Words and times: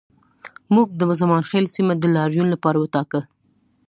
موږ 0.73 0.87
د 0.99 1.01
زمانخیل 1.21 1.65
سیمه 1.75 1.93
د 1.97 2.03
لاریون 2.15 2.47
لپاره 2.53 2.77
وټاکه 2.79 3.21